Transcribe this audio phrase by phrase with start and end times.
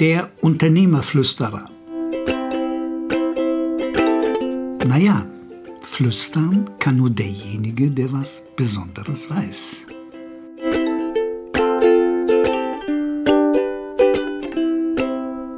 [0.00, 1.70] Der Unternehmerflüsterer.
[4.88, 5.24] Naja,
[5.82, 9.86] flüstern kann nur derjenige, der was Besonderes weiß.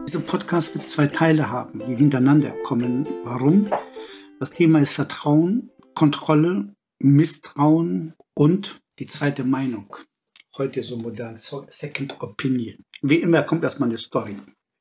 [0.06, 3.06] Dieser Podcast wird zwei Teile haben, die hintereinander kommen.
[3.24, 3.70] Warum?
[4.38, 9.96] Das Thema ist Vertrauen, Kontrolle, Misstrauen und die zweite Meinung.
[10.58, 12.82] Heute so modern, Second Opinion.
[13.02, 14.36] Wie immer kommt erstmal eine Story.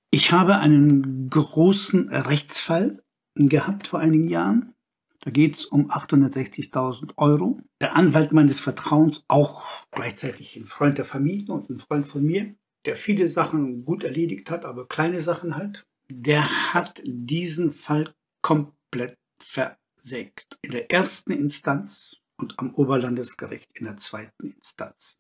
[0.10, 3.04] Ich habe einen großen Rechtsfall
[3.36, 4.74] gehabt vor einigen Jahren.
[5.20, 7.60] Da geht es um 860.000 Euro.
[7.82, 12.56] Der Anwalt meines Vertrauens, auch gleichzeitig ein Freund der Familie und ein Freund von mir,
[12.86, 19.18] der viele Sachen gut erledigt hat, aber kleine Sachen halt, der hat diesen Fall komplett
[19.42, 20.58] versägt.
[20.62, 25.18] In der ersten Instanz und am Oberlandesgericht in der zweiten Instanz.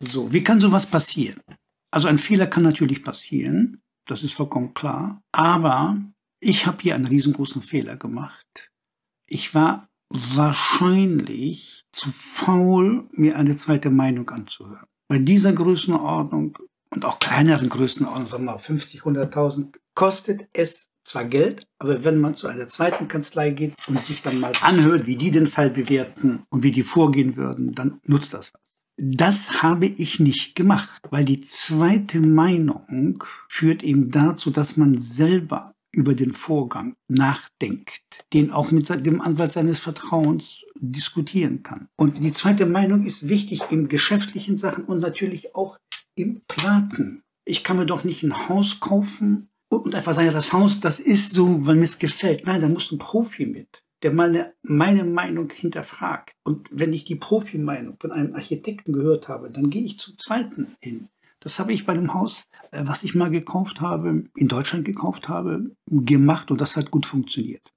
[0.00, 1.40] So, wie kann sowas passieren?
[1.90, 5.98] Also ein Fehler kann natürlich passieren, das ist vollkommen klar, aber
[6.40, 8.70] ich habe hier einen riesengroßen Fehler gemacht.
[9.26, 14.86] Ich war wahrscheinlich zu faul, mir eine zweite Meinung anzuhören.
[15.08, 16.58] Bei dieser Größenordnung
[16.90, 22.18] und auch kleineren Größenordnungen, sagen wir mal 50, 100.000, kostet es zwar Geld, aber wenn
[22.18, 25.70] man zu einer zweiten Kanzlei geht und sich dann mal anhört, wie die den Fall
[25.70, 28.67] bewerten und wie die vorgehen würden, dann nutzt das was.
[29.00, 35.72] Das habe ich nicht gemacht, weil die zweite Meinung führt eben dazu, dass man selber
[35.92, 41.88] über den Vorgang nachdenkt, den auch mit dem Anwalt seines Vertrauens diskutieren kann.
[41.96, 45.78] Und die zweite Meinung ist wichtig in geschäftlichen Sachen und natürlich auch
[46.16, 47.22] im Privaten.
[47.44, 51.34] Ich kann mir doch nicht ein Haus kaufen und einfach sagen, das Haus, das ist
[51.34, 52.46] so, weil mir es gefällt.
[52.46, 56.34] Nein, da muss ein Profi mit der meine, meine Meinung hinterfragt.
[56.44, 60.76] Und wenn ich die Profi-Meinung von einem Architekten gehört habe, dann gehe ich zum zweiten
[60.80, 61.08] hin.
[61.40, 65.28] Das habe ich bei dem Haus, äh, was ich mal gekauft habe, in Deutschland gekauft
[65.28, 67.72] habe, gemacht und das hat gut funktioniert.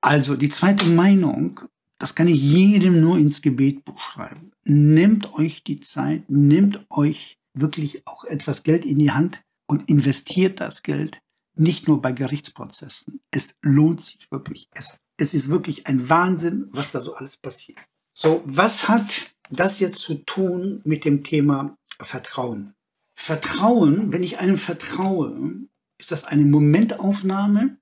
[0.00, 1.60] Also die zweite Meinung,
[1.98, 4.52] das kann ich jedem nur ins Gebetbuch schreiben.
[4.64, 10.60] Nehmt euch die Zeit, nehmt euch wirklich auch etwas Geld in die Hand und investiert
[10.60, 11.20] das Geld
[11.54, 13.20] nicht nur bei Gerichtsprozessen.
[13.30, 14.68] Es lohnt sich wirklich.
[14.74, 17.78] Es es ist wirklich ein Wahnsinn, was da so alles passiert.
[18.14, 22.74] So, was hat das jetzt zu tun mit dem Thema Vertrauen?
[23.14, 25.66] Vertrauen, wenn ich einem vertraue,
[25.98, 27.78] ist das eine Momentaufnahme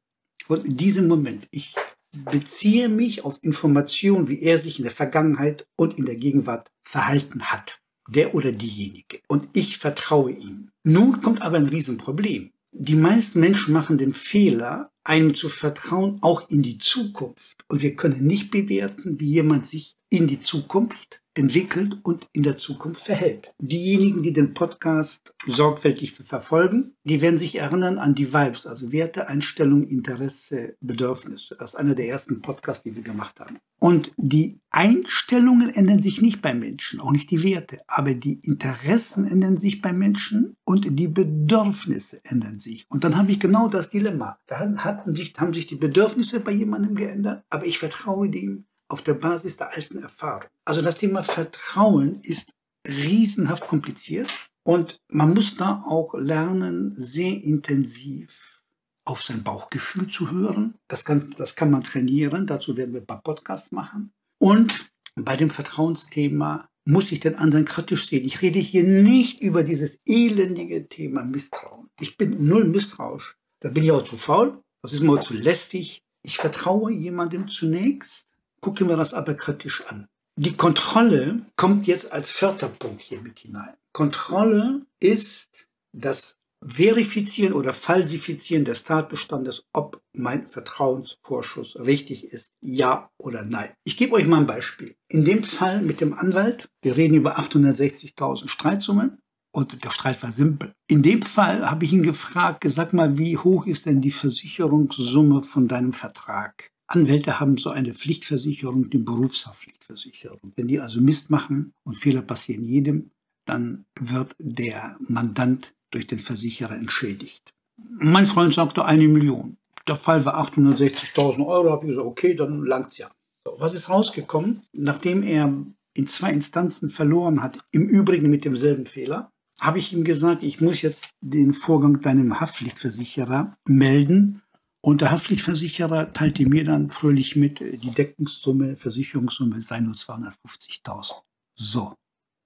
[0.47, 1.47] von diesem Moment.
[1.51, 1.75] Ich
[2.13, 7.45] beziehe mich auf Informationen, wie er sich in der Vergangenheit und in der Gegenwart verhalten
[7.45, 7.81] hat.
[8.09, 9.21] Der oder diejenige.
[9.29, 10.71] Und ich vertraue ihm.
[10.85, 12.53] Nun kommt aber ein Riesenproblem.
[12.71, 17.65] Die meisten Menschen machen den Fehler, einem zu vertrauen, auch in die Zukunft.
[17.69, 22.57] Und wir können nicht bewerten, wie jemand sich in die Zukunft entwickelt und in der
[22.57, 23.55] Zukunft verhält.
[23.59, 29.29] Diejenigen, die den Podcast sorgfältig verfolgen, die werden sich erinnern an die Vibes, also Werte,
[29.29, 31.57] Einstellung, Interesse, Bedürfnisse.
[31.59, 33.59] Das ist einer der ersten Podcasts, die wir gemacht haben.
[33.79, 39.27] Und die Einstellungen ändern sich nicht bei Menschen, auch nicht die Werte, aber die Interessen
[39.27, 42.87] ändern sich bei Menschen und die Bedürfnisse ändern sich.
[42.89, 44.39] Und dann habe ich genau das Dilemma.
[44.47, 49.03] Da hatten sich, haben sich die Bedürfnisse bei jemandem geändert, aber ich vertraue dem auf
[49.03, 50.49] der Basis der alten Erfahrung.
[50.65, 52.51] Also das Thema Vertrauen ist
[52.87, 58.63] riesenhaft kompliziert und man muss da auch lernen, sehr intensiv
[59.05, 60.75] auf sein Bauchgefühl zu hören.
[60.89, 64.13] Das kann, das kann man trainieren, dazu werden wir ein paar Podcasts machen.
[64.39, 68.25] Und bei dem Vertrauensthema muss ich den anderen kritisch sehen.
[68.25, 71.89] Ich rede hier nicht über dieses elendige Thema Misstrauen.
[72.01, 73.37] Ich bin null misstrauisch.
[73.61, 76.03] Da bin ich auch zu faul, das ist mir auch zu lästig.
[76.23, 78.27] Ich vertraue jemandem zunächst
[78.61, 80.09] gucken wir das aber kritisch an.
[80.39, 83.75] Die Kontrolle kommt jetzt als vierter Punkt hier mit hinein.
[83.93, 85.51] Kontrolle ist
[85.93, 93.71] das Verifizieren oder Falsifizieren des Tatbestandes, ob mein Vertrauensvorschuss richtig ist, ja oder nein.
[93.85, 94.97] Ich gebe euch mal ein Beispiel.
[95.09, 99.19] In dem Fall mit dem Anwalt, wir reden über 860.000 Streitsummen
[99.53, 100.73] und der Streit war simpel.
[100.89, 105.43] In dem Fall habe ich ihn gefragt, sag mal, wie hoch ist denn die Versicherungssumme
[105.43, 106.71] von deinem Vertrag?
[106.89, 110.53] Anwälte haben so eine Pflichtversicherung, die Berufshaftpflichtversicherung.
[110.55, 113.11] Wenn die also Mist machen und Fehler passieren jedem,
[113.45, 117.53] dann wird der Mandant durch den Versicherer entschädigt.
[117.77, 119.57] Mein Freund sagte eine Million.
[119.87, 121.71] Der Fall war 860.000 Euro.
[121.71, 123.09] Habe ich gesagt, okay, dann langt's ja.
[123.45, 124.63] So, was ist rausgekommen?
[124.73, 125.53] Nachdem er
[125.95, 129.31] in zwei Instanzen verloren hat, im Übrigen mit demselben Fehler,
[129.61, 134.43] habe ich ihm gesagt, ich muss jetzt den Vorgang deinem Haftpflichtversicherer melden
[134.87, 141.13] und der Haftpflichtversicherer teilte mir dann fröhlich mit, die Deckungssumme, Versicherungssumme sei nur 250.000.
[141.57, 141.97] So.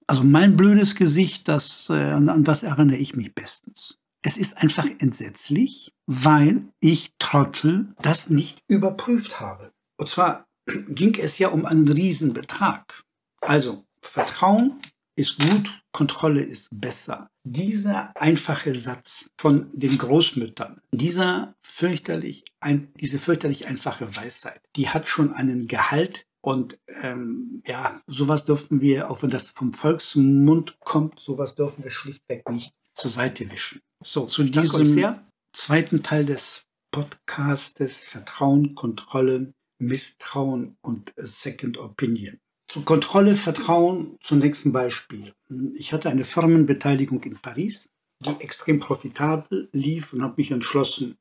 [0.07, 3.99] Also mein blödes Gesicht, das, äh, an das erinnere ich mich bestens.
[4.23, 9.71] es ist einfach entsetzlich, weil ich Trottel das nicht überprüft habe.
[9.97, 10.47] Und zwar
[10.87, 13.03] ging es ja um einen Riesenbetrag.
[13.41, 14.81] Also Vertrauen
[15.15, 17.29] ist gut, Kontrolle ist besser.
[17.43, 25.07] Dieser einfache Satz von den Großmüttern, dieser fürchterlich, ein, diese fürchterlich einfache Weisheit, die hat
[25.07, 31.19] schon einen Gehalt und ähm, ja, sowas dürfen wir, auch wenn das vom Volksmund kommt,
[31.19, 33.81] sowas dürfen wir schlichtweg nicht zur Seite wischen.
[34.03, 35.19] So, zu diesem
[35.53, 42.39] zweiten Teil des Podcastes Vertrauen, Kontrolle, Misstrauen und Second Opinion.
[42.71, 45.33] Zur Kontrolle, Vertrauen, zum nächsten Beispiel.
[45.75, 47.89] Ich hatte eine Firmenbeteiligung in Paris,
[48.21, 51.17] die extrem profitabel lief und habe mich entschlossen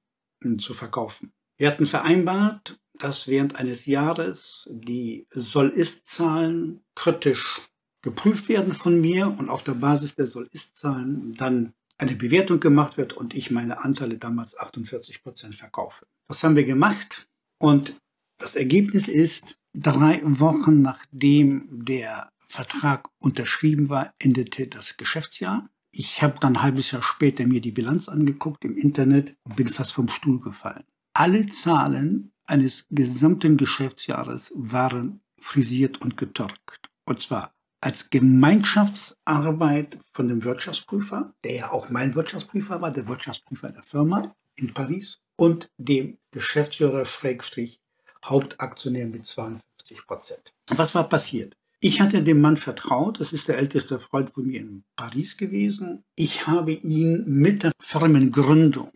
[0.59, 1.33] zu verkaufen.
[1.57, 7.61] Wir hatten vereinbart, dass während eines Jahres die Soll-Ist-Zahlen kritisch
[8.01, 13.13] geprüft werden von mir und auf der Basis der Soll-Ist-Zahlen dann eine Bewertung gemacht wird
[13.13, 16.07] und ich meine Anteile damals 48 Prozent verkaufe.
[16.29, 18.01] Das haben wir gemacht und
[18.39, 25.69] das Ergebnis ist, drei Wochen nachdem der Vertrag unterschrieben war, endete das Geschäftsjahr.
[25.93, 29.69] Ich habe dann ein halbes Jahr später mir die Bilanz angeguckt im Internet und bin
[29.69, 30.85] fast vom Stuhl gefallen.
[31.15, 36.91] Alle Zahlen eines gesamten Geschäftsjahres waren frisiert und getürkt.
[37.05, 43.71] Und zwar als Gemeinschaftsarbeit von dem Wirtschaftsprüfer, der ja auch mein Wirtschaftsprüfer war, der Wirtschaftsprüfer
[43.71, 47.81] der Firma in Paris, und dem Geschäftsführer Schrägstrich
[48.25, 50.53] Hauptaktionär mit 52 Prozent.
[50.69, 51.57] Was war passiert?
[51.81, 56.05] Ich hatte dem Mann vertraut, das ist der älteste Freund von mir in Paris gewesen.
[56.15, 58.93] Ich habe ihn mit der Firmengründung,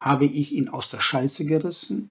[0.00, 2.08] habe ich ihn aus der Scheiße gerissen.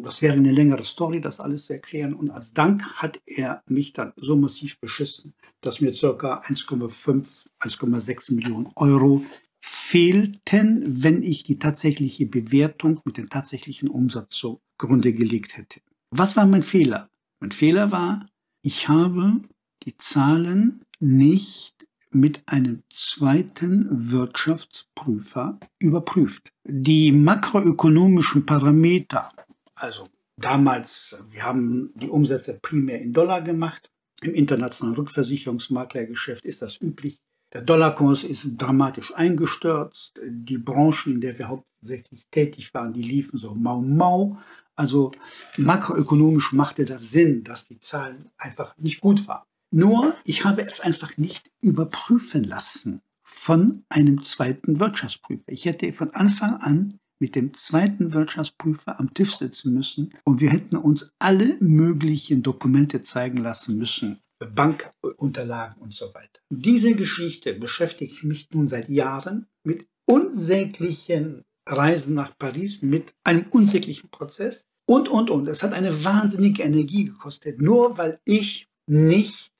[0.00, 2.14] Das wäre eine längere Story, das alles zu erklären.
[2.14, 6.40] Und als Dank hat er mich dann so massiv beschissen, dass mir ca.
[6.40, 7.26] 1,5,
[7.60, 9.24] 1,6 Millionen Euro
[9.60, 15.80] fehlten, wenn ich die tatsächliche Bewertung mit dem tatsächlichen Umsatz zugrunde gelegt hätte.
[16.10, 17.08] Was war mein Fehler?
[17.40, 18.26] Mein Fehler war,
[18.62, 19.42] ich habe
[19.84, 21.74] die Zahlen nicht
[22.10, 26.50] mit einem zweiten Wirtschaftsprüfer überprüft.
[26.64, 29.28] Die makroökonomischen Parameter
[29.78, 33.90] also damals, wir haben die Umsätze primär in Dollar gemacht.
[34.20, 37.20] Im internationalen Rückversicherungsmaklergeschäft ist das üblich.
[37.52, 40.20] Der Dollarkurs ist dramatisch eingestürzt.
[40.26, 44.38] Die Branchen, in der wir hauptsächlich tätig waren, die liefen so mau mau.
[44.78, 45.10] Also
[45.56, 49.42] makroökonomisch machte das Sinn, dass die Zahlen einfach nicht gut waren.
[49.70, 55.42] Nur, ich habe es einfach nicht überprüfen lassen von einem zweiten Wirtschaftsprüfer.
[55.48, 60.50] Ich hätte von Anfang an mit dem zweiten Wirtschaftsprüfer am Tisch sitzen müssen und wir
[60.50, 66.40] hätten uns alle möglichen Dokumente zeigen lassen müssen, Bankunterlagen und so weiter.
[66.50, 74.10] Diese Geschichte beschäftigt mich nun seit Jahren mit unsäglichen Reisen nach Paris, mit einem unsäglichen
[74.10, 75.48] Prozess und, und, und.
[75.48, 79.52] Es hat eine wahnsinnige Energie gekostet, nur weil ich nicht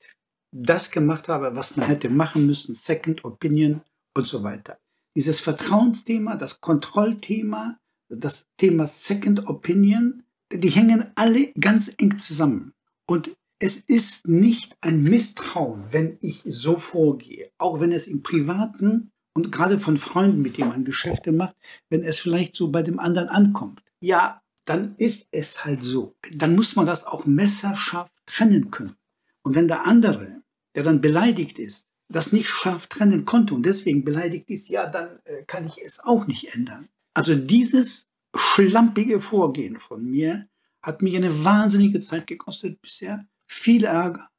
[0.51, 3.81] das gemacht habe, was man hätte machen müssen, Second Opinion
[4.15, 4.79] und so weiter
[5.15, 7.77] dieses Vertrauensthema, das Kontrollthema,
[8.09, 12.73] das Thema Second Opinion, die hängen alle ganz eng zusammen.
[13.05, 19.11] Und es ist nicht ein Misstrauen, wenn ich so vorgehe, auch wenn es im Privaten
[19.33, 21.55] und gerade von Freunden, mit denen man Geschäfte macht,
[21.89, 23.83] wenn es vielleicht so bei dem anderen ankommt.
[24.01, 26.15] Ja, dann ist es halt so.
[26.31, 28.95] Dann muss man das auch messerscharf trennen können.
[29.41, 30.41] Und wenn der andere,
[30.75, 35.19] der dann beleidigt ist, das nicht scharf trennen konnte und deswegen beleidigt ist, ja, dann
[35.25, 36.89] äh, kann ich es auch nicht ändern.
[37.13, 40.47] Also dieses schlampige Vorgehen von mir
[40.81, 44.29] hat mich eine wahnsinnige Zeit gekostet bisher, viel Ärger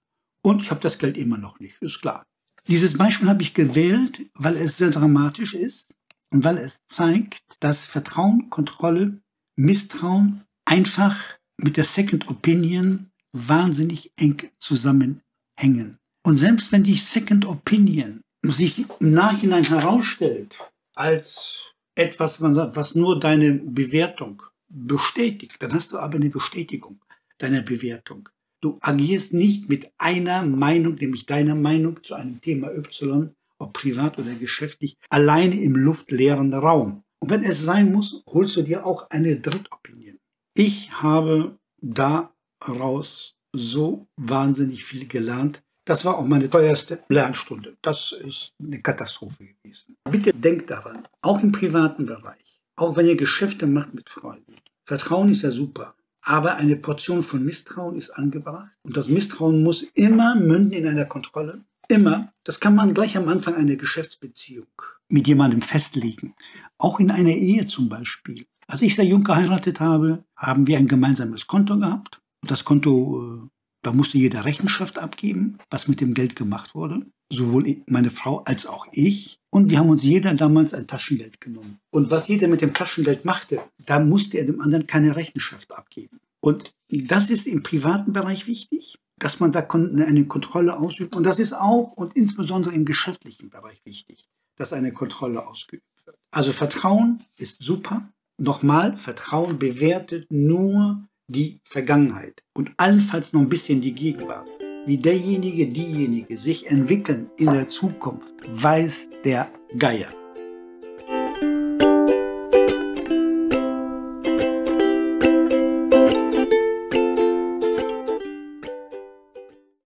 [0.42, 2.26] und ich habe das Geld immer noch nicht, ist klar.
[2.68, 5.92] Dieses Beispiel habe ich gewählt, weil es sehr dramatisch ist
[6.30, 9.20] und weil es zeigt, dass Vertrauen, Kontrolle,
[9.56, 11.16] Misstrauen einfach
[11.56, 15.98] mit der Second Opinion wahnsinnig eng zusammenhängen.
[16.22, 20.58] Und selbst wenn die Second Opinion sich im Nachhinein herausstellt
[20.94, 27.00] als etwas, was nur deine Bewertung bestätigt, dann hast du aber eine Bestätigung
[27.38, 28.28] deiner Bewertung.
[28.60, 34.18] Du agierst nicht mit einer Meinung, nämlich deiner Meinung zu einem Thema Y, ob privat
[34.18, 37.02] oder geschäftlich, alleine im luftleeren Raum.
[37.20, 40.18] Und wenn es sein muss, holst du dir auch eine Drittopinion.
[40.54, 47.76] Ich habe daraus so wahnsinnig viel gelernt, das war auch meine teuerste Lernstunde.
[47.82, 49.96] Das ist eine Katastrophe gewesen.
[50.08, 54.54] Bitte denkt daran, auch im privaten Bereich, auch wenn ihr Geschäfte macht mit Freunden.
[54.84, 58.70] Vertrauen ist ja super, aber eine Portion von Misstrauen ist angebracht.
[58.82, 61.64] Und das Misstrauen muss immer münden in einer Kontrolle.
[61.88, 62.32] Immer.
[62.44, 64.68] Das kann man gleich am Anfang einer Geschäftsbeziehung
[65.08, 66.34] mit jemandem festlegen.
[66.78, 68.46] Auch in einer Ehe zum Beispiel.
[68.66, 72.20] Als ich sehr jung geheiratet habe, haben wir ein gemeinsames Konto gehabt.
[72.46, 73.48] Das Konto, äh,
[73.82, 77.06] da musste jeder Rechenschaft abgeben, was mit dem Geld gemacht wurde.
[77.32, 79.38] Sowohl meine Frau als auch ich.
[79.50, 81.78] Und wir haben uns jeder damals ein Taschengeld genommen.
[81.90, 86.18] Und was jeder mit dem Taschengeld machte, da musste er dem anderen keine Rechenschaft abgeben.
[86.40, 91.14] Und das ist im privaten Bereich wichtig, dass man da eine Kontrolle ausübt.
[91.14, 94.22] Und das ist auch und insbesondere im geschäftlichen Bereich wichtig,
[94.56, 96.16] dass eine Kontrolle ausgeübt wird.
[96.30, 98.08] Also Vertrauen ist super.
[98.38, 104.48] Nochmal, Vertrauen bewertet nur die Vergangenheit und allenfalls noch ein bisschen die Gegenwart.
[104.86, 110.08] Wie derjenige, diejenige sich entwickeln in der Zukunft, weiß der Geier.